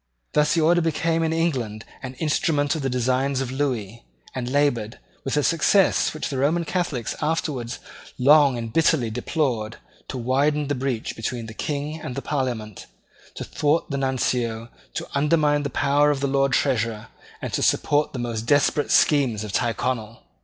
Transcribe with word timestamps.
Thus 0.33 0.55
the 0.55 0.61
Order 0.61 0.81
became 0.81 1.21
in 1.21 1.31
England 1.31 1.85
an 2.01 2.15
instrument 2.15 2.73
of 2.73 2.81
the 2.81 2.89
designs 2.89 3.39
of 3.39 3.51
Lewis, 3.51 3.99
and 4.33 4.49
laboured, 4.51 4.97
with 5.23 5.37
a 5.37 5.43
success 5.43 6.11
which 6.15 6.29
the 6.29 6.39
Roman 6.39 6.65
Catholics 6.65 7.15
afterwards 7.21 7.77
long 8.17 8.57
and 8.57 8.73
bitterly 8.73 9.11
deplored, 9.11 9.77
to 10.07 10.17
widen 10.17 10.69
the 10.69 10.73
breach 10.73 11.15
between 11.15 11.45
the 11.45 11.53
King 11.53 12.01
and 12.01 12.15
the 12.15 12.23
Parliament, 12.23 12.87
to 13.35 13.43
thwart 13.43 13.91
the 13.91 13.97
Nuncio, 13.97 14.69
to 14.95 15.07
undermine 15.13 15.61
the 15.61 15.69
power 15.69 16.09
of 16.09 16.19
the 16.19 16.25
Lord 16.25 16.53
Treasurer, 16.53 17.09
and 17.39 17.53
to 17.53 17.61
support 17.61 18.11
the 18.11 18.17
most 18.17 18.47
desperate 18.47 18.89
schemes 18.89 19.43
of 19.43 19.51
Tyrconnel. 19.51 20.23